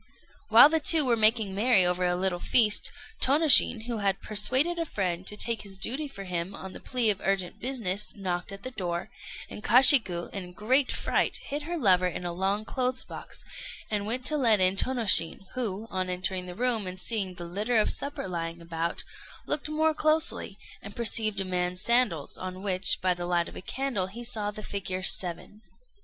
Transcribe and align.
While 0.49 0.67
the 0.67 0.79
two 0.79 1.05
were 1.05 1.15
making 1.15 1.53
merry 1.53 1.85
over 1.85 2.07
a 2.07 2.15
little 2.15 2.39
feast, 2.39 2.91
Tônoshin, 3.21 3.85
who 3.85 3.99
had 3.99 4.19
persuaded 4.19 4.79
a 4.79 4.83
friend 4.85 5.27
to 5.27 5.37
take 5.37 5.61
his 5.61 5.77
duty 5.77 6.07
for 6.07 6.23
him 6.23 6.55
on 6.55 6.73
the 6.73 6.79
plea 6.79 7.11
of 7.11 7.21
urgent 7.23 7.59
business, 7.59 8.11
knocked 8.15 8.51
at 8.51 8.63
the 8.63 8.71
door, 8.71 9.11
and 9.47 9.63
Kashiku, 9.63 10.27
in 10.33 10.43
a 10.43 10.51
great 10.53 10.91
fright, 10.91 11.37
hid 11.43 11.61
her 11.69 11.77
lover 11.77 12.07
in 12.07 12.25
a 12.25 12.33
long 12.33 12.65
clothes 12.65 13.05
box, 13.05 13.45
and 13.91 14.07
went 14.07 14.25
to 14.25 14.37
let 14.37 14.59
in 14.59 14.75
Tônoshin, 14.75 15.41
who, 15.53 15.85
on 15.91 16.09
entering 16.09 16.47
the 16.47 16.55
room 16.55 16.87
and 16.87 16.99
seeing 16.99 17.35
the 17.35 17.45
litter 17.45 17.77
of 17.77 17.89
the 17.89 17.93
supper 17.93 18.27
lying 18.27 18.59
about, 18.59 19.03
looked 19.45 19.69
more 19.69 19.93
closely, 19.93 20.57
and 20.81 20.95
perceived 20.95 21.39
a 21.39 21.45
man's 21.45 21.79
sandals, 21.83 22.39
on 22.39 22.63
which, 22.63 22.99
by 23.01 23.13
the 23.13 23.27
light 23.27 23.47
of 23.47 23.55
a 23.55 23.61
candle, 23.61 24.07
he 24.07 24.23
saw 24.23 24.49
the 24.49 24.63
figure 24.63 25.03
seven. 25.03 25.61